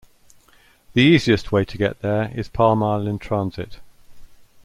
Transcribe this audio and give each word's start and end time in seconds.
The 0.93 1.03
easiest 1.03 1.51
way 1.51 1.63
to 1.65 1.77
get 1.77 1.99
there 2.01 2.31
is 2.33 2.47
Palm 2.49 2.81
Island 2.81 3.21
Transit. 3.21 3.81